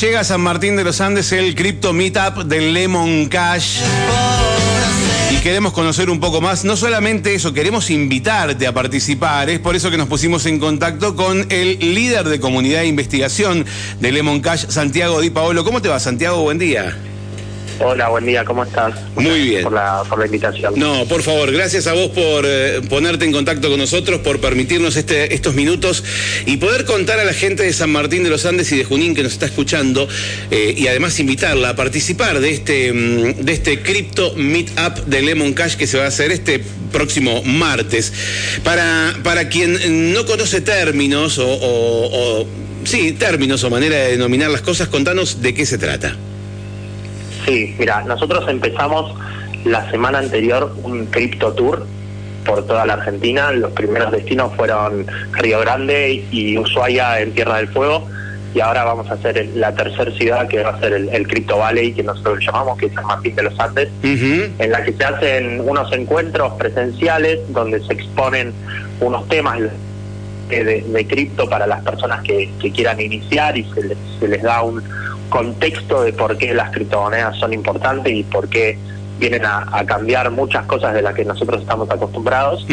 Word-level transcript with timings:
Llega 0.00 0.20
a 0.20 0.24
San 0.24 0.40
Martín 0.40 0.76
de 0.76 0.84
los 0.84 1.02
Andes 1.02 1.30
el 1.32 1.54
Crypto 1.54 1.92
Meetup 1.92 2.44
del 2.44 2.72
Lemon 2.72 3.26
Cash. 3.26 3.80
Y 5.30 5.36
queremos 5.42 5.74
conocer 5.74 6.08
un 6.08 6.20
poco 6.20 6.40
más, 6.40 6.64
no 6.64 6.74
solamente 6.74 7.34
eso, 7.34 7.52
queremos 7.52 7.90
invitarte 7.90 8.66
a 8.66 8.72
participar. 8.72 9.50
Es 9.50 9.58
por 9.58 9.76
eso 9.76 9.90
que 9.90 9.98
nos 9.98 10.08
pusimos 10.08 10.46
en 10.46 10.58
contacto 10.58 11.14
con 11.16 11.46
el 11.50 11.78
líder 11.80 12.30
de 12.30 12.40
comunidad 12.40 12.80
de 12.80 12.86
investigación 12.86 13.66
de 14.00 14.10
Lemon 14.10 14.40
Cash, 14.40 14.68
Santiago 14.68 15.20
Di 15.20 15.28
Paolo. 15.28 15.64
¿Cómo 15.64 15.82
te 15.82 15.90
va, 15.90 16.00
Santiago? 16.00 16.40
Buen 16.40 16.58
día. 16.58 16.96
Hola, 17.82 18.10
buen 18.10 18.26
día, 18.26 18.44
¿cómo 18.44 18.62
estás? 18.62 18.94
Muy 19.16 19.40
bien. 19.48 19.62
Por 19.62 19.72
la, 19.72 20.02
por 20.06 20.18
la 20.18 20.26
invitación. 20.26 20.74
No, 20.76 21.06
por 21.06 21.22
favor, 21.22 21.50
gracias 21.50 21.86
a 21.86 21.94
vos 21.94 22.10
por 22.10 22.44
eh, 22.46 22.82
ponerte 22.90 23.24
en 23.24 23.32
contacto 23.32 23.70
con 23.70 23.78
nosotros, 23.78 24.20
por 24.20 24.38
permitirnos 24.38 24.96
este, 24.96 25.34
estos 25.34 25.54
minutos 25.54 26.04
y 26.44 26.58
poder 26.58 26.84
contar 26.84 27.18
a 27.18 27.24
la 27.24 27.32
gente 27.32 27.62
de 27.62 27.72
San 27.72 27.90
Martín 27.90 28.22
de 28.22 28.28
los 28.28 28.44
Andes 28.44 28.70
y 28.72 28.76
de 28.76 28.84
Junín 28.84 29.14
que 29.14 29.22
nos 29.22 29.32
está 29.32 29.46
escuchando 29.46 30.06
eh, 30.50 30.74
y 30.76 30.88
además 30.88 31.18
invitarla 31.20 31.70
a 31.70 31.76
participar 31.76 32.40
de 32.40 32.50
este, 32.50 32.92
mm, 32.92 33.44
de 33.44 33.52
este 33.52 33.80
Crypto 33.80 34.34
Meetup 34.36 35.06
de 35.06 35.22
Lemon 35.22 35.54
Cash 35.54 35.76
que 35.76 35.86
se 35.86 35.96
va 35.96 36.04
a 36.04 36.08
hacer 36.08 36.32
este 36.32 36.62
próximo 36.92 37.42
martes. 37.44 38.12
Para, 38.62 39.16
para 39.22 39.48
quien 39.48 40.12
no 40.12 40.26
conoce 40.26 40.60
términos 40.60 41.38
o, 41.38 41.48
o, 41.48 42.40
o 42.40 42.46
sí, 42.84 43.12
términos 43.12 43.64
o 43.64 43.70
manera 43.70 43.96
de 43.96 44.10
denominar 44.10 44.50
las 44.50 44.60
cosas, 44.60 44.88
contanos 44.88 45.40
de 45.40 45.54
qué 45.54 45.64
se 45.64 45.78
trata. 45.78 46.14
Sí, 47.50 47.74
mira, 47.78 48.02
nosotros 48.02 48.44
empezamos 48.48 49.14
la 49.64 49.90
semana 49.90 50.18
anterior 50.18 50.72
un 50.82 51.06
Crypto 51.06 51.52
Tour 51.52 51.84
por 52.46 52.66
toda 52.66 52.86
la 52.86 52.94
Argentina. 52.94 53.50
Los 53.52 53.72
primeros 53.72 54.10
destinos 54.12 54.54
fueron 54.56 55.06
Río 55.32 55.60
Grande 55.60 56.24
y 56.30 56.56
Ushuaia 56.56 57.20
en 57.20 57.32
Tierra 57.32 57.56
del 57.58 57.68
Fuego. 57.68 58.06
Y 58.54 58.60
ahora 58.60 58.82
vamos 58.84 59.08
a 59.10 59.14
hacer 59.14 59.38
el- 59.38 59.60
la 59.60 59.74
tercera 59.74 60.10
ciudad 60.12 60.48
que 60.48 60.60
va 60.62 60.70
a 60.70 60.80
ser 60.80 60.92
el, 60.92 61.08
el 61.10 61.28
Crypto 61.28 61.58
Valley, 61.58 61.92
que 61.92 62.02
nosotros 62.02 62.38
llamamos, 62.44 62.78
que 62.78 62.86
es 62.86 62.94
San 62.94 63.06
Martín 63.06 63.36
de 63.36 63.42
los 63.44 63.60
Andes, 63.60 63.88
en 64.58 64.70
la 64.72 64.82
que 64.82 64.92
se 64.92 65.04
hacen 65.04 65.60
unos 65.60 65.92
encuentros 65.92 66.54
presenciales 66.54 67.38
donde 67.50 67.80
se 67.86 67.92
exponen 67.92 68.52
unos 69.00 69.28
temas 69.28 69.60
de, 70.48 70.64
de- 70.64 70.82
de 70.82 71.06
cripto 71.06 71.48
para 71.48 71.66
las 71.66 71.80
personas 71.84 72.22
que, 72.22 72.50
que 72.60 72.72
quieran 72.72 73.00
iniciar 73.00 73.56
y 73.56 73.64
se 73.72 73.82
les, 73.84 73.98
se 74.18 74.26
les 74.26 74.42
da 74.42 74.62
un 74.62 74.82
contexto 75.30 76.02
de 76.02 76.12
por 76.12 76.36
qué 76.36 76.52
las 76.52 76.70
criptomonedas 76.70 77.36
son 77.38 77.54
importantes 77.54 78.12
y 78.12 78.22
por 78.24 78.48
qué 78.48 78.76
vienen 79.18 79.44
a, 79.44 79.66
a 79.70 79.84
cambiar 79.84 80.30
muchas 80.30 80.64
cosas 80.64 80.94
de 80.94 81.02
las 81.02 81.14
que 81.14 81.26
nosotros 81.26 81.60
estamos 81.60 81.90
acostumbrados. 81.90 82.64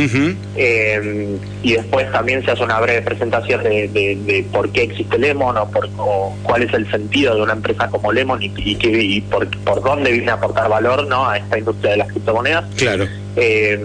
Eh, 0.55 1.37
y 1.61 1.73
después 1.73 2.09
también 2.11 2.43
se 2.45 2.51
hace 2.51 2.63
una 2.63 2.79
breve 2.79 3.01
presentación 3.01 3.63
de, 3.63 3.89
de- 3.89 4.15
de 4.25 4.45
por 4.51 4.69
qué 4.69 4.83
existe 4.83 5.17
Lemon 5.17 5.57
o, 5.57 5.69
por, 5.69 5.89
o 5.97 6.33
cuál 6.43 6.63
es 6.63 6.73
el 6.73 6.89
sentido 6.89 7.35
de 7.35 7.41
una 7.41 7.51
empresa 7.53 7.89
como 7.89 8.13
Lemon 8.13 8.41
y, 8.41 8.53
y, 8.57 8.75
qué- 8.77 9.01
y 9.03 9.19
por, 9.21 9.45
por 9.65 9.83
dónde 9.83 10.11
viene 10.13 10.31
a 10.31 10.35
aportar 10.35 10.69
valor 10.69 11.05
¿no? 11.07 11.27
a 11.29 11.37
esta 11.37 11.57
industria 11.59 11.91
de 11.91 11.97
las 11.97 12.07
criptomonedas. 12.07 12.63
Claro. 12.77 13.05
Eh, 13.35 13.77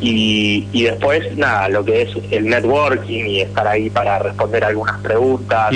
y, 0.00 0.66
y 0.72 0.82
después, 0.82 1.36
nada, 1.36 1.68
lo 1.68 1.84
que 1.84 2.02
es 2.02 2.08
el 2.32 2.46
networking 2.48 3.24
y 3.24 3.40
estar 3.40 3.66
ahí 3.68 3.88
para 3.88 4.18
responder 4.18 4.64
algunas 4.64 5.00
preguntas, 5.00 5.72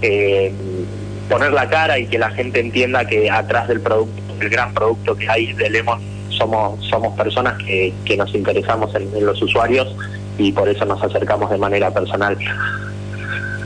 eh, 0.00 0.52
poner 1.28 1.52
la 1.52 1.68
cara 1.68 1.98
y 1.98 2.06
que 2.06 2.18
la 2.18 2.30
gente 2.30 2.60
entienda 2.60 3.04
que 3.06 3.30
atrás 3.30 3.68
del 3.68 3.80
producto, 3.80 4.22
el 4.40 4.48
gran 4.48 4.72
producto 4.74 5.16
que 5.16 5.28
hay 5.28 5.52
de 5.52 5.70
Lemon, 5.70 6.00
somos, 6.30 6.84
somos 6.86 7.16
personas 7.16 7.56
que, 7.58 7.92
que 8.04 8.16
nos 8.16 8.34
interesamos 8.34 8.94
en, 8.94 9.14
en 9.14 9.26
los 9.26 9.40
usuarios 9.40 9.94
y 10.38 10.52
por 10.52 10.68
eso 10.68 10.84
nos 10.84 11.02
acercamos 11.02 11.50
de 11.50 11.58
manera 11.58 11.92
personal. 11.92 12.36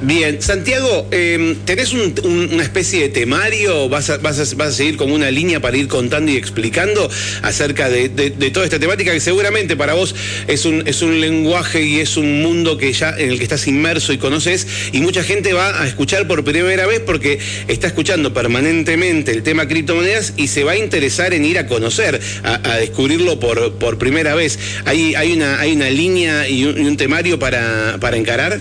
Bien, 0.01 0.41
Santiago, 0.41 1.09
eh, 1.11 1.57
¿tenés 1.65 1.93
un- 1.93 2.15
un- 2.23 2.51
una 2.53 2.63
especie 2.63 3.01
de 3.03 3.09
temario? 3.09 3.89
¿Vas 3.89 4.11
a, 4.11 4.19
vas, 4.19 4.55
¿Vas 4.55 4.69
a 4.69 4.73
seguir 4.73 4.97
como 4.97 5.13
una 5.13 5.29
línea 5.29 5.59
para 5.59 5.77
ir 5.77 5.89
contando 5.89 6.31
y 6.31 6.37
explicando 6.37 7.11
acerca 7.43 7.89
de, 7.91 8.09
toda 8.53 8.65
esta 8.65 8.79
temática 8.79 9.13
que 9.13 9.19
seguramente 9.19 9.77
para 9.77 9.95
vos 9.95 10.15
es 10.47 10.65
un, 10.67 10.87
es 10.87 11.03
un 11.03 11.21
lenguaje 11.21 11.83
y 11.83 11.99
es 11.99 12.17
un 12.17 12.43
mundo 12.43 12.79
que 12.79 12.93
ya 12.93 13.11
en 13.19 13.31
el 13.31 13.39
que 13.39 13.43
estás 13.43 13.67
inmerso 13.67 14.13
y 14.13 14.19
conoces 14.19 14.69
y 14.93 15.01
mucha 15.01 15.25
gente 15.25 15.53
va 15.53 15.83
a 15.83 15.89
escuchar 15.89 16.29
por 16.29 16.45
primera 16.45 16.87
vez 16.87 17.01
porque 17.01 17.41
está 17.67 17.89
escuchando 17.89 18.33
permanentemente 18.33 19.33
el 19.33 19.43
tema 19.43 19.67
criptomonedas 19.67 20.35
y 20.37 20.47
se 20.47 20.63
va 20.63 20.73
a 20.73 20.77
interesar 20.77 21.35
en 21.35 21.45
ir 21.45 21.59
a 21.59 21.67
conocer, 21.67 22.21
a, 22.45 22.61
a 22.73 22.77
descubrirlo 22.77 23.41
por, 23.41 23.75
por 23.75 23.99
primera 23.99 24.37
vez. 24.37 24.61
¿Hay, 24.85 25.17
hay, 25.17 25.33
una, 25.33 25.59
¿Hay 25.59 25.73
una 25.73 25.91
línea 25.91 26.49
y 26.49 26.65
un, 26.67 26.79
y 26.81 26.87
un 26.87 26.97
temario 26.97 27.41
para, 27.41 27.97
para 28.01 28.17
encarar? 28.17 28.61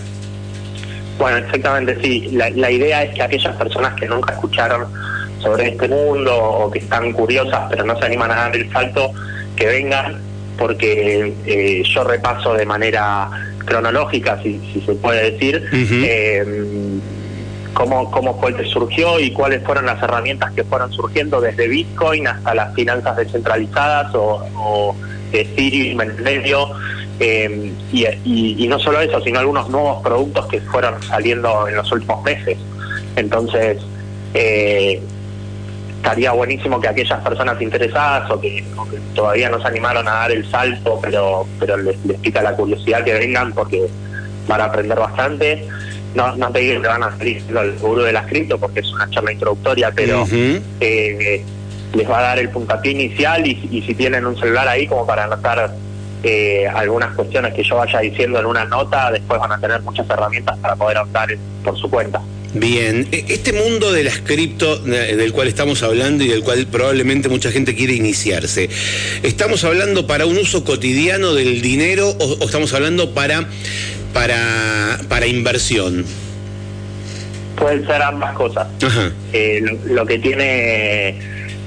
Bueno, 1.18 1.38
exactamente, 1.38 1.98
sí. 2.02 2.30
La, 2.32 2.50
la 2.52 2.70
idea 2.70 3.04
es 3.04 3.16
que 3.16 3.24
aquellas 3.24 3.56
personas 3.56 3.94
que 3.96 4.08
nunca 4.08 4.34
escucharon 4.34 4.88
sobre 5.42 5.70
este 5.70 5.88
mundo 5.88 6.36
o 6.36 6.72
que 6.72 6.80
están 6.80 7.12
curiosas 7.14 7.68
pero 7.70 7.84
no 7.86 7.98
se 8.00 8.06
animan 8.06 8.32
a 8.32 8.36
dar 8.36 8.56
el 8.56 8.72
salto, 8.72 9.12
que 9.56 9.68
vengan, 9.68 10.20
porque 10.58 11.34
eh, 11.46 11.84
yo 11.84 12.04
repaso 12.04 12.54
de 12.54 12.66
manera 12.66 13.30
cronológica, 13.66 14.42
si, 14.42 14.60
si 14.74 14.82
se 14.82 14.94
puede 14.94 15.32
decir, 15.32 15.68
eh, 15.74 17.00
cómo, 17.74 18.10
cómo 18.10 18.40
fue 18.40 18.56
que 18.56 18.66
surgió 18.66 19.20
y 19.20 19.32
cuáles 19.32 19.64
fueron 19.64 19.86
las 19.86 20.02
herramientas 20.02 20.52
que 20.54 20.64
fueron 20.64 20.92
surgiendo 20.92 21.42
desde 21.42 21.68
Bitcoin 21.68 22.28
hasta 22.28 22.56
las 22.56 22.74
finanzas 22.74 23.18
descentralizadas 23.18 24.16
o, 24.16 24.44
o 24.56 24.96
Ethereum 25.32 26.02
en 26.02 26.24
medio. 26.24 26.70
Eh, 27.20 27.72
y, 27.92 28.06
y- 28.26 28.56
y 28.64 28.68
no 28.68 28.78
solo 28.80 29.00
eso, 29.02 29.20
sino 29.22 29.40
algunos 29.40 29.70
nuevos 29.70 30.04
productos 30.04 30.46
que 30.48 30.62
fueron 30.62 31.02
saliendo 31.04 31.68
en 31.68 31.76
los 31.76 31.92
últimos 31.92 32.24
meses. 32.24 32.58
Entonces, 33.16 33.78
eh, 34.34 35.02
estaría 35.98 36.32
buenísimo 36.32 36.80
que 36.80 36.88
aquellas 36.88 37.20
personas 37.22 37.60
interesadas 37.62 38.30
o 38.30 38.40
que, 38.40 38.64
o 38.78 38.88
que 38.88 38.98
todavía 39.16 39.50
no 39.50 39.60
se 39.62 39.68
animaron 39.68 40.08
a 40.08 40.12
dar 40.12 40.32
el 40.32 40.50
salto, 40.50 41.00
pero, 41.02 41.46
pero 41.60 41.76
les, 41.78 41.98
les 42.06 42.20
pica 42.20 42.42
la 42.44 42.54
curiosidad 42.54 43.04
que 43.04 43.14
vengan 43.14 43.52
porque 43.54 43.88
van 44.48 44.62
a 44.62 44.66
aprender 44.66 44.98
bastante. 44.98 45.68
No, 46.16 46.36
no 46.36 46.52
te 46.52 46.60
digo 46.60 46.82
que 46.82 46.88
van 46.88 47.04
a 47.04 47.18
salir 47.18 47.44
el 47.50 47.74
gurú 47.80 48.02
de 48.04 48.14
las 48.14 48.26
cripto 48.28 48.58
porque 48.58 48.80
es 48.80 48.92
una 48.94 49.10
charla 49.10 49.32
introductoria, 49.34 49.92
pero 49.94 50.24
eh, 50.80 51.44
les 51.94 52.10
va 52.10 52.20
a 52.20 52.22
dar 52.22 52.40
el 52.40 52.50
puntapié 52.50 52.92
inicial 52.92 53.46
y, 53.46 53.68
y 53.72 53.82
si 53.82 53.94
tienen 53.96 54.26
un 54.26 54.38
celular 54.38 54.68
ahí 54.68 54.88
como 54.88 55.06
para 55.06 55.26
anotar 55.26 55.74
eh, 56.24 56.68
algunas 56.68 57.16
cuestiones 57.16 57.54
que 57.54 57.64
yo 57.64 57.76
vaya 57.78 58.00
diciendo 58.00 58.40
en 58.40 58.46
una 58.46 58.66
nota, 58.66 59.12
después 59.12 59.40
van 59.40 59.52
a 59.52 59.60
tener 59.60 59.82
muchas 59.82 60.10
herramientas 60.10 60.58
para 60.60 60.76
poder 60.76 60.98
ahondar 60.98 61.32
en- 61.32 61.40
por 61.64 61.78
su 61.78 61.90
cuenta. 61.90 62.22
Bien, 62.54 63.08
E- 63.12 63.26
este 63.28 63.54
mundo 63.54 63.92
de 63.92 64.04
las 64.06 64.20
cripto 64.20 64.78
del 64.80 65.32
cual 65.34 65.48
estamos 65.48 65.84
hablando 65.84 66.24
y 66.24 66.30
del 66.30 66.44
cual 66.44 66.66
probablemente 66.68 67.30
mucha 67.30 67.52
gente 67.52 67.76
quiere 67.76 67.94
iniciarse, 67.94 68.70
¿estamos 69.22 69.64
hablando 69.64 70.08
para 70.08 70.26
un 70.26 70.38
uso 70.38 70.64
cotidiano 70.64 71.34
del 71.34 71.62
dinero 71.62 72.10
o, 72.10 72.24
o 72.40 72.46
estamos 72.46 72.74
hablando 72.74 73.14
para, 73.14 73.46
para, 74.14 74.98
para 75.10 75.28
inversión? 75.28 76.06
Pueden 77.58 77.86
ser 77.86 78.02
ambas 78.02 78.34
cosas. 78.36 78.68
Ajá. 78.84 79.12
Eh, 79.34 79.62
lo, 79.62 79.94
lo 79.96 80.06
que 80.06 80.20
tiene 80.20 81.20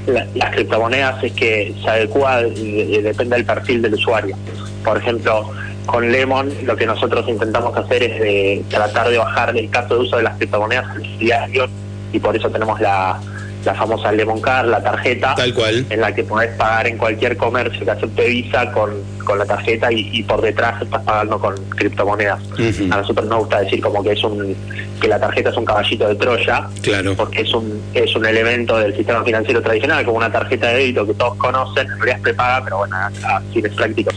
la- 0.07 0.27
las 0.35 0.51
criptomonedas 0.55 1.23
es 1.25 1.33
que 1.33 1.75
se 1.83 1.89
adecua, 1.91 2.41
eh, 2.43 3.01
depende 3.03 3.37
del 3.37 3.45
perfil 3.45 3.83
del 3.83 3.95
usuario. 3.95 4.37
Por 4.85 4.97
ejemplo, 4.99 5.51
con 5.87 6.11
Lemon 6.11 6.51
lo 6.65 6.77
que 6.77 6.87
nosotros 6.87 7.29
intentamos 7.29 7.77
hacer 7.77 8.03
es 8.03 8.21
de 8.21 8.65
tratar 8.69 9.09
de 9.11 9.19
bajar 9.19 9.57
el 9.57 9.69
caso 9.71 9.95
de 9.95 10.01
uso 10.01 10.17
de 10.19 10.23
las 10.25 10.37
criptomonedas 10.37 10.89
al 10.91 11.19
diario 11.19 11.67
y 12.13 12.19
por 12.19 12.37
eso 12.37 12.49
tenemos 12.51 12.81
la, 12.81 13.19
la 13.65 13.75
famosa 13.75 14.11
Lemon 14.13 14.41
Card, 14.41 14.69
la 14.69 14.83
tarjeta 14.83 15.35
Tal 15.35 15.53
cual. 15.55 15.85
en 15.91 16.01
la 16.01 16.15
que 16.15 16.25
podés 16.25 16.51
pagar 16.57 16.87
en 16.87 16.97
cualquier 16.99 17.37
comercio 17.37 17.85
que 17.85 17.91
acepte 17.91 18.27
Visa 18.29 18.71
con, 18.73 18.91
con 19.31 19.39
la 19.39 19.45
tarjeta 19.47 19.93
y, 19.93 20.11
y 20.13 20.23
por 20.25 20.41
detrás 20.43 20.83
estás 20.83 21.03
pagando 21.05 21.39
con 21.39 21.55
criptomonedas. 21.77 22.43
Ujú. 22.53 22.93
A 22.93 22.97
nosotros 22.99 23.27
nos 23.27 23.39
gusta 23.41 23.61
decir 23.61 23.81
como 23.81 24.03
que 24.03 24.13
es 24.13 24.25
un 24.25 24.57
que 25.01 25.07
la 25.09 25.19
tarjeta 25.21 25.51
es 25.51 25.57
un 25.57 25.65
caballito 25.65 26.09
de 26.09 26.15
Troya, 26.17 26.69
Claro. 26.83 27.15
porque 27.17 27.43
es 27.43 27.55
un 27.55 27.81
es 27.95 28.15
un 28.17 28.27
elemento 28.27 28.77
del 28.77 28.95
sistema 28.97 29.23
financiero 29.25 29.63
tradicional, 29.63 30.05
como 30.05 30.17
una 30.19 30.33
tarjeta 30.33 30.67
de 30.69 30.75
débito 30.79 31.07
que 31.07 31.15
todos 31.15 31.37
conocen, 31.37 31.85
en 31.87 31.97
realidad 31.97 32.17
es 32.17 32.23
prepaga, 32.23 32.65
pero 32.65 32.79
bueno, 32.79 32.97
a, 32.97 33.07
a 33.07 33.41
fines 33.53 33.73
prácticos 33.73 34.15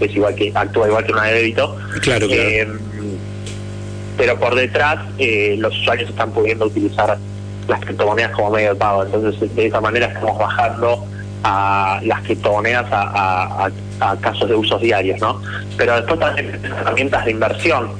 es 0.00 0.14
igual 0.14 0.34
que 0.36 0.52
actúa 0.54 0.86
igual 0.88 1.04
que 1.04 1.12
una 1.12 1.24
de 1.24 1.34
débito. 1.34 1.76
Claro, 2.00 2.26
claro. 2.28 2.42
Eh, 2.42 2.68
pero 4.16 4.38
por 4.38 4.54
detrás 4.54 4.98
eh, 5.18 5.56
los 5.58 5.76
usuarios 5.80 6.08
están 6.08 6.30
pudiendo 6.30 6.66
utilizar 6.66 7.18
las 7.66 7.80
criptomonedas 7.80 8.30
como 8.32 8.50
medio 8.50 8.70
de 8.70 8.76
pago. 8.76 9.04
Entonces, 9.04 9.54
de 9.56 9.66
esa 9.66 9.80
manera 9.80 10.06
estamos 10.06 10.38
bajando 10.38 11.04
a 11.42 12.00
las 12.04 12.22
criptomonedas 12.22 12.86
a, 12.92 13.02
a- 13.66 13.70
a- 14.00 14.16
casos 14.16 14.48
de 14.48 14.54
usos 14.54 14.80
diarios, 14.80 15.20
¿no? 15.20 15.40
Pero 15.76 15.96
después 15.96 16.18
también 16.20 16.60
herramientas 16.64 17.24
de 17.24 17.30
inversión 17.30 17.90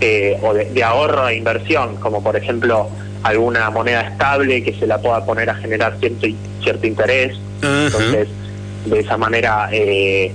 eh, 0.00 0.38
o 0.42 0.52
de, 0.54 0.64
de 0.66 0.82
ahorro 0.84 1.28
e 1.28 1.36
inversión, 1.36 1.96
como 1.96 2.22
por 2.22 2.36
ejemplo 2.36 2.88
alguna 3.22 3.70
moneda 3.70 4.02
estable 4.02 4.62
que 4.62 4.74
se 4.74 4.86
la 4.86 4.98
pueda 4.98 5.24
poner 5.24 5.48
a 5.50 5.54
generar 5.54 5.96
cierto, 6.00 6.26
cierto 6.62 6.86
interés. 6.86 7.36
Entonces, 7.86 8.28
de 8.86 9.00
esa 9.00 9.16
manera 9.16 9.68
eh, 9.72 10.30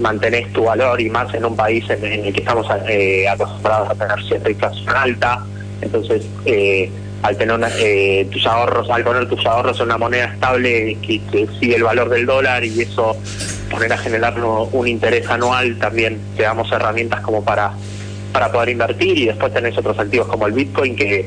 mantenés 0.00 0.50
tu 0.54 0.64
valor 0.64 0.98
y 1.00 1.10
más 1.10 1.32
en 1.34 1.44
un 1.44 1.54
país 1.54 1.84
en, 1.90 2.04
en 2.04 2.24
el 2.26 2.32
que 2.32 2.40
estamos 2.40 2.66
eh, 2.88 3.28
acostumbrados 3.28 3.90
a 3.90 3.94
tener 3.94 4.22
cierta 4.26 4.50
inflación 4.50 4.88
alta. 4.96 5.44
Entonces, 5.82 6.22
eh, 6.46 6.90
al 7.22 7.36
tener 7.36 7.60
eh, 7.78 8.26
tus 8.32 8.46
ahorros, 8.46 8.88
al 8.88 9.04
poner 9.04 9.28
tus 9.28 9.44
ahorros 9.44 9.78
en 9.80 9.86
una 9.86 9.98
moneda 9.98 10.24
estable 10.24 10.96
que, 11.06 11.20
que 11.30 11.46
sigue 11.60 11.76
el 11.76 11.82
valor 11.82 12.08
del 12.08 12.24
dólar 12.24 12.64
y 12.64 12.80
eso 12.80 13.14
poner 13.72 13.92
a 13.92 13.98
generar 13.98 14.34
un 14.44 14.86
interés 14.86 15.28
anual, 15.28 15.78
también 15.78 16.20
te 16.36 16.42
damos 16.42 16.70
herramientas 16.70 17.22
como 17.22 17.42
para, 17.42 17.72
para 18.32 18.52
poder 18.52 18.68
invertir 18.68 19.18
y 19.18 19.26
después 19.26 19.52
tenés 19.52 19.76
otros 19.78 19.98
activos 19.98 20.28
como 20.28 20.46
el 20.46 20.52
Bitcoin 20.52 20.94
que 20.94 21.26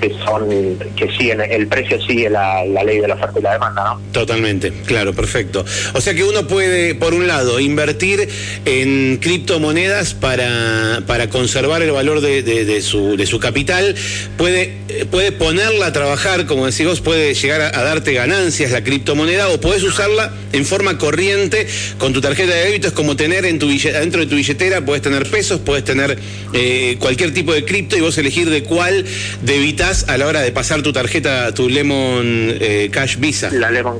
que 0.00 0.14
son 0.24 0.48
que 0.96 1.10
siguen 1.16 1.40
el 1.40 1.66
precio 1.66 2.00
sigue 2.02 2.30
la, 2.30 2.64
ley 2.64 3.00
de 3.00 3.08
la 3.08 3.14
oferta 3.14 3.38
y 3.38 3.42
la 3.42 3.52
demanda, 3.52 3.84
¿no? 3.84 4.00
Totalmente, 4.12 4.72
claro, 4.86 5.12
perfecto. 5.12 5.64
O 5.94 6.00
sea 6.00 6.14
que 6.14 6.24
uno 6.24 6.46
puede, 6.46 6.94
por 6.94 7.14
un 7.14 7.26
lado, 7.26 7.60
invertir 7.60 8.28
en 8.64 9.18
criptomonedas 9.18 10.14
para, 10.14 11.02
para 11.06 11.28
conservar 11.28 11.82
el 11.82 11.90
valor 11.90 12.20
de, 12.20 12.42
de, 12.42 12.82
su, 12.82 13.16
de 13.16 13.26
su 13.26 13.38
capital, 13.40 13.94
puede, 14.36 14.76
puede 15.10 15.32
ponerla 15.32 15.86
a 15.86 15.92
trabajar, 15.92 16.46
como 16.46 16.66
decís 16.66 16.86
vos, 16.86 17.00
puede 17.00 17.34
llegar 17.34 17.60
a, 17.60 17.82
darte 17.82 18.12
ganancias 18.12 18.70
la 18.70 18.84
criptomoneda 18.84 19.48
o 19.48 19.60
puedes 19.60 19.82
usarla 19.82 20.32
en 20.52 20.64
forma 20.64 20.98
corriente 20.98 21.66
con 21.98 22.12
tu 22.12 22.20
tarjeta 22.20 22.54
de 22.54 22.64
débito, 22.64 22.88
es 22.88 22.94
como 22.94 23.16
tener 23.16 23.44
en 23.44 23.58
tu 23.58 23.68
dentro 23.68 24.20
de 24.20 24.26
tu 24.26 24.36
billetera, 24.36 24.84
puedes 24.84 25.02
tener 25.02 25.28
pesos, 25.28 25.60
puedes 25.60 25.84
tener 25.84 26.18
eh, 26.52 26.96
cualquier 26.98 27.32
tipo 27.34 27.52
de 27.52 27.64
cripto 27.64 27.96
y 27.96 28.00
vos 28.00 28.16
elegir 28.18 28.50
de 28.50 28.64
cuál 28.64 29.04
debitar 29.42 29.87
a 29.88 30.18
la 30.18 30.26
hora 30.26 30.42
de 30.42 30.52
pasar 30.52 30.82
tu 30.82 30.92
tarjeta, 30.92 31.54
tu 31.54 31.66
Lemon 31.66 32.26
eh, 32.26 32.90
Cash 32.92 33.16
Visa. 33.16 33.48
La 33.50 33.70
Lemon 33.70 33.98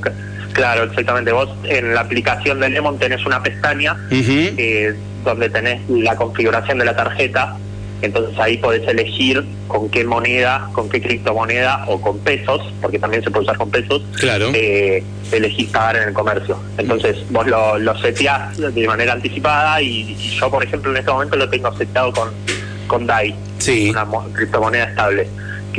Claro, 0.53 0.85
exactamente. 0.85 1.33
Vos 1.33 1.49
en 1.65 1.95
la 1.95 2.03
aplicación 2.03 2.61
de 2.61 2.69
Lemon 2.69 2.99
tenés 2.99 3.25
una 3.25 3.43
pestaña 3.43 3.97
eh, 4.11 4.95
donde 5.25 5.49
tenés 5.49 5.81
la 5.89 6.15
configuración 6.15 6.77
de 6.79 6.85
la 6.85 6.95
tarjeta. 6.95 7.57
Entonces 8.03 8.39
ahí 8.39 8.59
podés 8.59 8.87
elegir 8.87 9.43
con 9.67 9.89
qué 9.89 10.05
moneda, 10.05 10.69
con 10.75 10.91
qué 10.91 11.01
criptomoneda 11.01 11.87
o 11.87 11.99
con 11.99 12.19
pesos, 12.19 12.61
porque 12.83 12.99
también 12.99 13.25
se 13.25 13.31
puede 13.31 13.45
usar 13.45 13.57
con 13.57 13.71
pesos, 13.71 14.03
claro. 14.21 14.51
eh, 14.55 15.03
elegís 15.33 15.71
pagar 15.71 15.97
en 15.97 16.09
el 16.09 16.15
comercio. 16.15 16.59
Entonces 16.77 17.17
vos 17.31 17.47
lo, 17.47 17.79
lo 17.79 17.99
seteás 17.99 18.59
de 18.59 18.87
manera 18.87 19.15
anticipada 19.15 19.81
y, 19.81 20.15
yo, 20.39 20.51
por 20.51 20.63
ejemplo, 20.63 20.91
en 20.91 20.99
este 20.99 21.11
momento 21.11 21.37
lo 21.37 21.49
tengo 21.49 21.75
seteado 21.79 22.13
con, 22.13 22.29
con 22.87 23.07
DAI, 23.07 23.35
sí. 23.59 23.89
una 23.89 24.07
criptomoneda 24.35 24.85
estable 24.85 25.29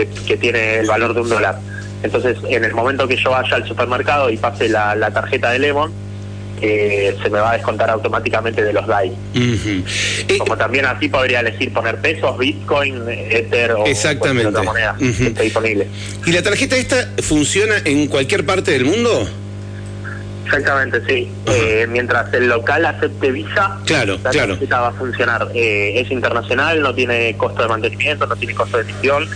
que, 0.08 0.38
tiene 0.38 0.80
el 0.80 0.88
valor 0.88 1.14
de 1.14 1.22
un 1.22 1.30
dólar. 1.30 1.60
Entonces, 2.04 2.38
en 2.48 2.64
el 2.64 2.74
momento 2.74 3.08
que 3.08 3.18
yo 3.18 3.32
vaya 3.32 3.56
al 3.56 3.68
supermercado 3.68 4.30
y 4.30 4.38
pase 4.38 4.70
la, 4.70 5.12
tarjeta 5.14 5.52
de 5.52 5.60
Lemon, 5.60 5.92
eh, 6.62 7.16
se 7.22 7.30
me 7.30 7.40
va 7.40 7.52
a 7.52 7.54
descontar 7.54 7.90
automáticamente 7.90 8.64
de 8.64 8.74
los 8.74 8.86
DAI. 8.88 9.14
Como 10.38 10.58
también 10.58 10.86
así 10.86 11.10
podría 11.10 11.42
elegir 11.42 11.74
poner 11.74 11.98
pesos, 11.98 12.38
Bitcoin, 12.38 13.04
Ether 13.08 13.74
o 13.74 13.86
Exactamente. 13.86 14.48
otra 14.48 14.64
moneda 14.64 14.96
que 14.98 15.10
esté 15.10 15.44
disponible. 15.44 15.88
¿Y 16.26 16.32
la 16.32 16.42
tarjeta 16.42 16.78
esta 16.78 17.10
funciona 17.22 17.76
en 17.86 18.08
cualquier 18.08 18.46
parte 18.46 18.72
del 18.72 18.86
mundo? 18.86 19.28
Exactamente, 20.50 21.02
sí. 21.08 21.30
Eh, 21.46 21.86
mientras 21.88 22.34
el 22.34 22.48
local 22.48 22.84
acepte 22.84 23.32
Visa, 23.32 23.78
claro, 23.86 24.18
la 24.24 24.32
tarjeta 24.32 24.82
va 24.82 24.88
a 24.88 24.94
funcionar. 24.94 25.48
Eh, 25.54 26.00
es 26.00 26.10
internacional, 26.10 26.82
no 26.82 26.96
tiene 26.96 27.38
costo 27.38 27.62
de 27.62 27.68
mantenimiento, 27.68 28.26
no 28.26 28.36
tiene 28.36 28.56
costo 28.56 28.78
de 28.78 28.84
emisión 28.84 29.30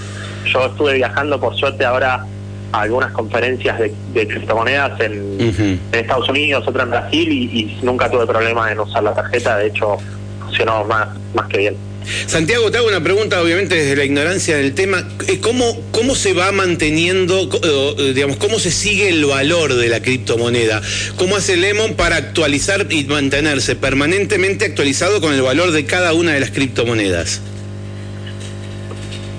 yo 0.46 0.66
estuve 0.66 0.94
viajando 0.94 1.40
por 1.40 1.56
suerte 1.56 1.86
ahora 1.86 2.26
a 2.72 2.82
algunas 2.82 3.12
conferencias 3.12 3.80
de, 3.80 4.28
criptomonedas 4.28 5.00
en, 5.00 5.80
Estados 5.92 6.28
Unidos, 6.30 6.68
otra 6.68 6.84
en 6.84 6.90
Brasil 6.90 7.32
y, 7.32 7.80
nunca 7.84 8.10
tuve 8.10 8.26
problema 8.26 8.72
en 8.72 8.80
usar 8.80 9.04
la 9.04 9.14
tarjeta, 9.14 9.58
de 9.58 9.68
hecho 9.68 9.98
funcionó 10.40 10.84
más, 10.86 11.08
más 11.34 11.48
que 11.48 11.58
bien. 11.58 11.94
Santiago, 12.28 12.70
te 12.72 12.78
hago 12.78 12.88
una 12.88 13.02
pregunta, 13.02 13.42
obviamente 13.42 13.76
desde 13.76 13.96
la 13.96 14.04
ignorancia 14.04 14.58
del 14.58 14.74
tema. 14.74 15.08
Eh, 15.28 15.40
¿Cómo, 15.40 15.80
cómo 15.92 16.16
se 16.16 16.34
va 16.34 16.52
manteniendo, 16.52 17.50
eh, 17.64 18.12
digamos, 18.14 18.38
cómo 18.38 18.60
se 18.60 18.72
sigue 18.72 19.10
el 19.10 19.26
valor 19.26 19.74
de 19.74 19.88
la 19.88 20.02
criptomoneda? 20.02 20.82
¿Cómo 21.16 21.38
hace 21.38 21.56
Lemon 21.56 21.94
para 21.94 22.18
actualizar 22.18 22.88
y 22.90 23.06
mantenerse 23.06 23.76
permanentemente 23.76 24.66
actualizado 24.66 25.22
con 25.22 25.34
el 25.34 25.42
valor 25.42 25.72
de 25.72 25.86
cada 25.86 26.14
una 26.14 26.34
de 26.34 26.40
las 26.40 26.52
criptomonedas? 26.52 27.42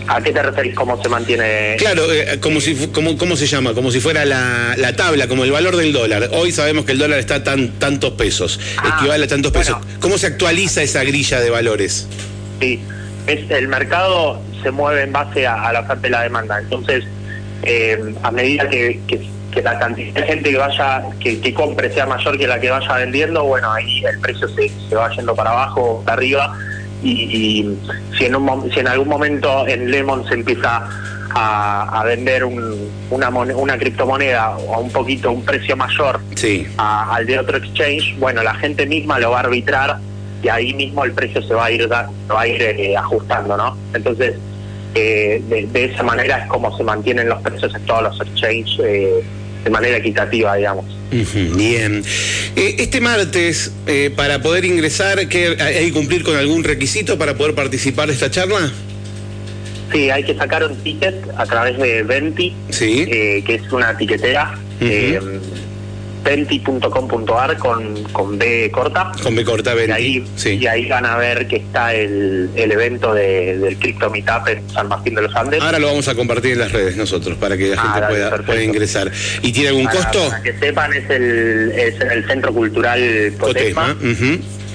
¿A 0.07 0.21
qué 0.21 0.33
te 0.33 0.43
referís? 0.43 0.75
¿Cómo 0.75 1.03
se 1.03 1.09
mantiene? 1.09 1.77
Claro, 1.79 2.13
eh, 2.13 2.39
como 2.41 2.61
si, 2.61 2.89
como, 2.89 3.17
¿cómo 3.17 3.37
se 3.37 3.47
llama? 3.47 3.73
Como 3.73 3.91
si 3.91 4.01
fuera 4.01 4.25
la, 4.25 4.75
la, 4.77 4.95
tabla, 4.95 5.29
como 5.29 5.45
el 5.45 5.53
valor 5.53 5.77
del 5.77 5.93
dólar. 5.93 6.29
Hoy 6.33 6.53
sabemos 6.53 6.85
que 6.85 6.93
el 6.93 6.99
dólar 6.99 7.19
está 7.19 7.43
tan 7.43 7.71
tantos 7.79 8.13
pesos, 8.13 8.61
ah, 8.77 8.97
equivale 8.99 9.25
a 9.25 9.29
tantos 9.29 9.53
pesos. 9.53 9.77
¿Cómo 10.01 10.19
se 10.19 10.27
actualiza 10.27 10.83
esa 10.83 11.03
grilla 11.05 11.41
de 11.41 11.49
valores? 11.49 12.07
Sí, 12.61 12.83
es, 13.27 13.51
el 13.51 13.69
mercado 13.69 14.41
se 14.63 14.71
mueve 14.71 15.03
en 15.05 15.13
base 15.13 15.47
a, 15.47 15.73
la 15.73 15.81
oferta 15.81 16.07
y 16.07 16.11
la 16.11 16.23
demanda. 16.23 16.59
Entonces, 16.59 17.05
eh, 17.63 18.15
a 18.23 18.31
medida 18.31 18.69
que, 18.69 19.01
la 19.63 19.79
cantidad 19.79 20.13
de 20.15 20.23
gente 20.23 20.51
que 20.51 20.59
vaya, 20.59 21.03
que, 21.21 21.55
compre 21.55 21.91
sea 21.93 22.05
mayor 22.07 22.37
que 22.37 22.47
la 22.47 22.61
que 22.61 22.69
vaya 22.69 22.93
vendiendo, 22.95 23.45
bueno, 23.45 23.73
ahí 23.73 24.05
el 24.05 24.21
precio 24.21 24.49
se, 24.49 24.71
se 24.89 24.95
va 24.95 25.09
yendo 25.15 25.35
para 25.35 25.53
abajo 25.53 25.81
o 25.81 26.03
para 26.03 26.19
arriba 26.19 26.55
y, 27.05 27.77
si, 28.17 28.25
en 28.25 28.35
un, 28.35 28.71
si 28.73 28.81
en 28.81 28.89
algún 28.89 29.09
momento 29.09 29.67
en 29.69 29.91
Lemon 29.91 30.27
se 30.27 30.35
empieza 30.35 30.89
a, 31.37 32.03
vender 32.07 32.45
una, 32.45 33.29
una 33.29 33.79
criptomoneda 33.79 34.45
a 34.45 34.79
un 34.79 34.91
poquito, 34.91 35.33
un 35.33 35.45
precio 35.45 35.77
mayor 35.77 36.21
al 36.79 37.27
de 37.27 37.39
otro 37.39 37.59
exchange, 37.59 38.17
bueno, 38.19 38.43
la 38.43 38.55
gente 38.55 38.87
misma 38.87 39.19
lo 39.19 39.33
va 39.33 39.39
a 39.39 39.41
arbitrar 39.41 39.99
y 40.43 40.49
ahí 40.49 40.75
mismo 40.75 41.05
el 41.05 41.13
precio 41.13 41.43
se 41.43 41.55
va 41.55 41.67
a 41.67 41.71
ir, 41.71 41.91
va 41.91 42.09
a 42.37 42.47
ir 42.47 42.63
eh, 42.63 42.97
ajustando, 42.97 43.57
¿no? 43.57 43.77
Entonces, 43.95 44.37
eh, 44.95 45.43
de, 45.49 45.85
esa 45.85 46.03
manera 46.03 46.39
es 46.39 46.47
como 46.49 46.77
se 46.77 46.85
mantienen 46.85 47.29
los 47.29 47.41
precios 47.43 47.75
en 47.75 47.85
todos 47.85 48.03
los 48.03 48.21
exchanges 48.21 48.79
eh, 48.85 49.25
de 49.65 49.71
manera 49.71 49.97
equitativa, 49.97 50.55
digamos. 50.57 50.85
Bien. 51.57 52.03
Eh, 52.57 52.77
este 52.79 53.01
martes, 53.01 53.73
eh, 53.87 54.13
para 54.15 54.43
poder 54.43 54.65
ingresar, 54.65 55.27
¿qué, 55.29 55.57
¿hay 55.61 55.87
que 55.87 55.93
cumplir 55.93 56.23
con 56.23 56.37
algún 56.37 56.65
requisito 56.65 57.19
para 57.19 57.35
poder 57.35 57.55
participar 57.55 58.09
de 58.09 58.15
esta 58.15 58.31
charla? 58.31 58.71
Sí, 59.93 60.11
hay 60.11 60.25
que 60.25 60.35
sacar 60.35 60.65
un 60.65 60.77
ticket 60.77 61.15
a 61.37 61.47
través 61.47 61.79
de 61.79 62.03
Venti, 62.03 62.55
sí. 62.71 63.07
Eh, 63.09 63.43
que 63.47 63.55
es 63.57 63.73
una 63.73 63.97
tiquetera 63.97 64.59
venti.com.ar 66.25 67.59
con, 67.59 68.03
con 68.05 68.39
B 68.39 68.71
corta. 68.73 69.13
Con 69.23 69.37
B 69.37 69.45
corta, 69.45 69.75
Venti. 69.75 69.91
Y 69.91 69.95
ahí, 69.95 70.59
y 70.59 70.67
ahí 70.67 70.89
van 70.89 71.07
a 71.07 71.17
ver 71.17 71.47
que 71.47 71.57
está 71.57 71.95
el, 71.95 72.51
el 72.57 72.73
evento 72.73 73.15
de, 73.15 73.59
del 73.59 73.79
Crypto 73.79 74.11
Meetup 74.11 74.49
en 74.49 74.69
San 74.71 74.89
Martín 74.89 75.15
de 75.15 75.23
los 75.23 75.37
Andes. 75.37 75.63
Ahora 75.63 75.79
lo 75.79 75.89
vamos 75.89 76.09
a 76.09 76.15
compartir 76.15 76.53
en 76.53 76.61
las 76.61 76.73
redes 76.73 76.97
nosotros 76.97 77.37
para 77.37 77.57
que 77.57 77.69
la 77.69 77.81
gente 77.81 78.01
ah, 78.03 78.09
pueda, 78.09 78.37
pueda, 78.39 78.63
ingresar. 78.63 79.13
¿Y 79.43 79.53
tiene 79.53 79.69
algún 79.69 79.87
costo? 79.87 80.29
Para 80.29 80.43
que 80.43 80.59
sepan, 80.59 80.93
es, 80.95 81.09
el, 81.11 81.73
es 81.77 82.01
el 82.01 82.27
Centro 82.27 82.53
Cultural 82.53 83.35
Cotesma 83.39 83.97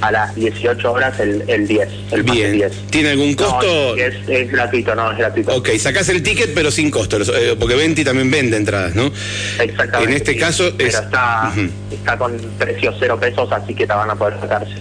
a 0.02 0.12
las 0.12 0.36
18 0.36 0.92
horas 0.92 1.20
el, 1.20 1.44
el 1.48 1.68
10. 1.68 1.90
El 2.12 2.24
Bien. 2.24 2.54
10. 2.54 2.72
¿Tiene 2.90 3.10
algún 3.10 3.34
costo? 3.36 3.96
es, 3.96 4.16
es, 4.28 4.52
gratuito, 4.52 4.96
no, 4.96 5.12
es 5.12 5.18
gratuito. 5.18 5.56
Ok, 5.56 5.70
sacás 5.78 6.10
el 6.10 6.24
ticket 6.24 6.54
pero 6.54 6.72
sin 6.72 6.90
costo, 6.92 7.18
eh, 7.18 7.56
porque 7.60 7.76
Venti 7.76 8.04
también 8.04 8.32
vende 8.32 8.58
entradas, 8.58 8.96
¿no? 8.96 9.12
Exactamente. 9.60 10.12
En 10.12 10.18
este 10.18 10.38
caso 10.38 10.74
pero 10.78 10.90
está, 10.90 11.54
está 11.92 12.18
con 12.18 12.38
precios 12.58 12.96
cero 13.00 13.20
pesos, 13.20 13.52
así 13.52 13.74
que 13.74 13.86
te 13.86 13.94
van 13.94 14.10
a 14.10 14.16
poder 14.16 14.40
sacarse. 14.40 14.76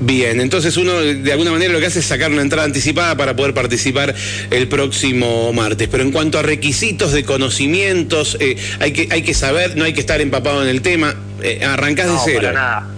Bien, 0.00 0.40
entonces 0.40 0.76
uno 0.76 1.00
de 1.00 1.30
alguna 1.30 1.52
manera 1.52 1.72
lo 1.72 1.78
que 1.78 1.86
hace 1.86 2.00
es 2.00 2.06
sacar 2.06 2.32
una 2.32 2.42
entrada 2.42 2.64
anticipada 2.64 3.16
para 3.16 3.36
poder 3.36 3.54
participar 3.54 4.12
el 4.50 4.66
próximo 4.66 5.52
martes. 5.52 5.86
Pero 5.88 6.02
en 6.02 6.10
cuanto 6.10 6.40
a 6.40 6.42
requisitos 6.42 7.12
de 7.12 7.22
conocimientos, 7.24 8.36
eh, 8.40 8.56
hay, 8.80 8.92
que, 8.92 9.08
hay 9.10 9.22
que 9.22 9.32
saber, 9.32 9.76
no 9.76 9.84
hay 9.84 9.92
que 9.92 10.00
estar 10.00 10.20
empapado 10.20 10.60
en 10.62 10.68
el 10.68 10.82
tema, 10.82 11.14
eh, 11.40 11.64
arrancás 11.64 12.10
de 12.10 12.18
cero. 12.24 12.40
Para 12.40 12.52
nada 12.52 12.88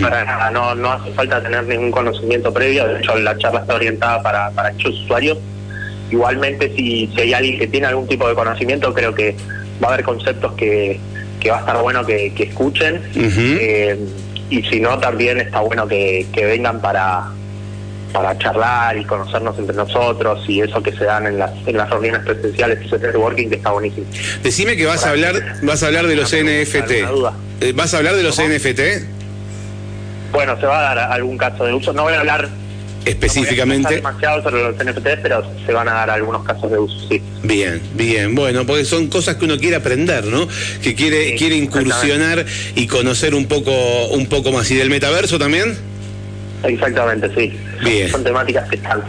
para 0.00 0.24
nada, 0.24 0.50
no, 0.50 0.74
no 0.74 0.92
hace 0.92 1.10
falta 1.12 1.42
tener 1.42 1.64
ningún 1.64 1.90
conocimiento 1.90 2.52
previo, 2.52 2.86
de 2.86 2.98
hecho 2.98 3.16
la 3.16 3.36
charla 3.38 3.60
está 3.60 3.74
orientada 3.74 4.22
para, 4.22 4.50
para 4.50 4.72
muchos 4.72 4.94
usuarios. 5.00 5.38
Igualmente 6.10 6.72
si, 6.76 7.06
si 7.14 7.20
hay 7.20 7.32
alguien 7.32 7.58
que 7.58 7.66
tiene 7.66 7.86
algún 7.86 8.08
tipo 8.08 8.28
de 8.28 8.34
conocimiento, 8.34 8.92
creo 8.92 9.14
que 9.14 9.36
va 9.82 9.88
a 9.88 9.92
haber 9.94 10.04
conceptos 10.04 10.52
que, 10.54 10.98
que 11.40 11.50
va 11.50 11.56
a 11.56 11.60
estar 11.60 11.80
bueno 11.80 12.04
que, 12.04 12.32
escuchen. 12.38 13.00
Eh, 13.14 13.98
y 14.50 14.62
si 14.64 14.80
no, 14.80 14.98
también 14.98 15.40
está 15.40 15.60
bueno 15.60 15.88
que, 15.88 16.26
vengan 16.34 16.80
para, 16.80 17.28
para 18.12 18.36
charlar 18.38 18.98
y 18.98 19.04
conocernos 19.04 19.58
entre 19.58 19.74
nosotros 19.74 20.44
y 20.48 20.60
eso 20.60 20.82
que 20.82 20.92
se 20.92 21.04
dan 21.04 21.26
en 21.26 21.38
las, 21.38 21.52
en 21.66 21.76
las 21.76 21.88
reuniones 21.88 22.22
presenciales 22.22 22.90
de 22.90 22.98
networking 22.98 23.48
que 23.48 23.56
está 23.56 23.70
buenísimo. 23.70 24.06
Decime 24.42 24.76
que 24.76 24.86
vas 24.86 25.06
a 25.06 25.10
hablar 25.10 25.34
vas 25.62 25.82
a 25.82 25.86
hablar 25.86 26.06
de 26.06 26.16
los 26.16 26.32
NFT. 26.34 26.90
Eh, 27.62 27.72
¿Vas 27.74 27.94
a 27.94 27.98
hablar 27.98 28.16
de 28.16 28.22
los 28.22 28.40
NFT? 28.40 29.19
Bueno, 30.32 30.58
se 30.58 30.66
va 30.66 30.78
a 30.78 30.94
dar 30.94 31.12
algún 31.12 31.36
caso 31.36 31.64
de 31.64 31.72
uso. 31.72 31.92
No 31.92 32.02
voy 32.02 32.14
a 32.14 32.20
hablar 32.20 32.48
específicamente. 33.04 33.96
demasiado 33.96 34.42
sobre 34.42 34.62
los 34.62 34.74
NFTs, 34.76 35.20
pero 35.22 35.42
se 35.64 35.72
van 35.72 35.88
a 35.88 35.92
dar 35.92 36.10
algunos 36.10 36.44
casos 36.44 36.70
de 36.70 36.78
uso, 36.78 37.08
sí. 37.08 37.20
Bien, 37.42 37.80
bien. 37.94 38.34
Bueno, 38.34 38.66
porque 38.66 38.84
son 38.84 39.08
cosas 39.08 39.36
que 39.36 39.44
uno 39.44 39.58
quiere 39.58 39.76
aprender, 39.76 40.24
¿no? 40.26 40.46
Que 40.82 40.94
quiere 40.94 41.34
quiere 41.36 41.56
incursionar 41.56 42.44
y 42.74 42.86
conocer 42.86 43.34
un 43.34 43.46
poco 43.46 43.72
un 44.08 44.26
poco 44.26 44.52
más. 44.52 44.70
¿Y 44.70 44.76
del 44.76 44.90
metaverso 44.90 45.38
también? 45.38 45.76
Exactamente, 46.62 47.30
sí. 47.34 47.58
Bien. 47.82 48.10
Son 48.10 48.22
temáticas 48.22 48.68
que 48.68 48.76
están 48.76 49.02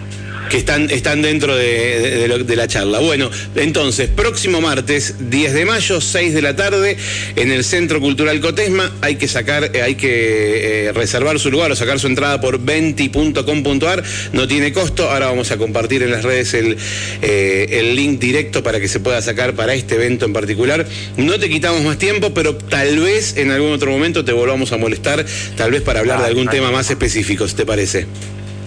que 0.52 0.58
están, 0.58 0.92
están 0.92 1.22
dentro 1.22 1.56
de, 1.56 2.28
la 2.56 2.68
charla. 2.68 3.00
Bueno, 3.00 3.32
entonces, 3.56 4.10
próximo 4.10 4.60
martes, 4.60 5.16
10 5.30 5.54
de 5.54 5.66
mayo, 5.66 6.02
6 6.02 6.34
de 6.34 6.42
la 6.42 6.58
tarde, 6.58 6.98
en 7.38 7.52
el 7.52 7.64
Centro 7.64 8.02
Cultural 8.02 8.42
Cotesma, 8.42 8.92
hay 9.00 9.16
que 9.16 9.30
sacar, 9.30 9.72
hay 9.82 9.96
que 9.96 10.88
eh, 10.88 10.92
reservar 10.92 11.40
su 11.40 11.50
lugar 11.50 11.72
o 11.72 11.76
sacar 11.76 12.02
su 12.02 12.08
entrada 12.08 12.42
por 12.42 12.60
venti.com.ar, 12.60 14.04
no 14.34 14.46
tiene 14.46 14.74
costo, 14.74 15.10
ahora 15.10 15.28
vamos 15.28 15.52
a 15.52 15.58
compartir 15.58 16.04
en 16.04 16.12
las 16.12 16.26
redes 16.26 16.54
el, 16.54 16.78
eh, 17.22 17.68
el 17.72 17.96
link 17.96 18.20
directo 18.20 18.62
para 18.62 18.82
que 18.82 18.90
se 18.90 19.00
pueda 19.00 19.22
sacar 19.22 19.56
para 19.56 19.74
este 19.74 19.96
evento 19.96 20.26
en 20.26 20.34
particular. 20.34 20.86
No 21.16 21.40
te 21.40 21.48
quitamos 21.48 21.82
más 21.84 21.98
tiempo, 21.98 22.34
pero 22.34 22.56
tal 22.56 23.00
vez 23.00 23.38
en 23.38 23.52
algún 23.52 23.72
otro 23.72 23.90
momento 23.90 24.26
te 24.26 24.34
volvamos 24.34 24.74
a 24.74 24.78
molestar, 24.78 25.26
tal 25.56 25.72
vez 25.72 25.82
para 25.82 26.02
hablar 26.02 26.20
de 26.20 26.26
algún 26.26 26.50
tema 26.50 26.72
más 26.72 26.90
específico, 26.90 27.48
si 27.48 27.56
te 27.56 27.66
parece. 27.66 28.06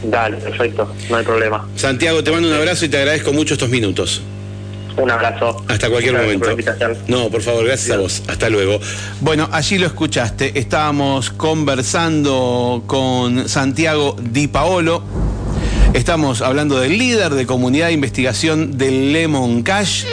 Dale, 0.04 0.36
perfecto, 0.36 0.92
no 1.08 1.16
hay 1.16 1.24
problema. 1.24 1.66
Santiago, 1.76 2.22
te 2.22 2.30
mando 2.30 2.48
un 2.48 2.54
abrazo 2.54 2.84
y 2.84 2.88
te 2.88 2.98
agradezco 2.98 3.32
mucho 3.32 3.54
estos 3.54 3.70
minutos. 3.70 4.22
Un 4.96 5.10
abrazo. 5.10 5.64
Hasta 5.68 5.90
cualquier 5.90 6.14
momento. 6.14 6.56
no, 7.08 7.28
por 7.28 7.42
favor, 7.42 7.64
gracias 7.64 7.96
a 7.96 8.00
vos. 8.00 8.22
Hasta 8.28 8.48
luego. 8.48 8.78
Bueno, 9.20 9.48
allí 9.50 9.78
lo 9.78 9.86
escuchaste. 9.86 10.56
Estábamos 10.58 11.30
conversando 11.30 12.84
con 12.86 13.48
Santiago 13.48 14.16
Di 14.20 14.46
Paolo. 14.46 15.02
Estamos 15.94 16.42
hablando 16.42 16.78
del 16.78 16.98
líder 16.98 17.34
de 17.34 17.46
comunidad 17.46 17.88
de 17.88 17.92
investigación 17.92 18.78
del 18.78 19.12
Lemon 19.12 19.62
Cash. 19.62 20.04